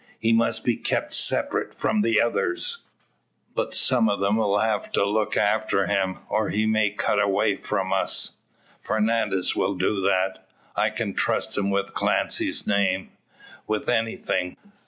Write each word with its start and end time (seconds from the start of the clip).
He 0.17 0.33
must 0.33 0.63
be 0.63 0.77
kep' 0.77 1.13
separate 1.13 1.75
from 1.75 2.01
the 2.01 2.19
others." 2.19 2.79
"But 3.53 3.75
some 3.75 4.09
o' 4.09 4.17
them 4.17 4.39
'll 4.41 4.57
have 4.57 4.91
to 4.93 5.05
look 5.05 5.37
after 5.37 5.85
him, 5.85 6.21
or 6.27 6.49
he 6.49 6.65
may 6.65 6.89
cut 6.89 7.21
away 7.21 7.55
from 7.57 7.93
us." 7.93 8.37
"Fernandez 8.81 9.55
will 9.55 9.75
do 9.75 10.01
that. 10.01 10.47
I 10.75 10.89
can 10.89 11.13
trust 11.13 11.55
him 11.55 11.69
with 11.69 11.93
Clancy's 11.93 12.65
name, 12.65 13.11
with 13.67 13.87
anything. 13.87 14.57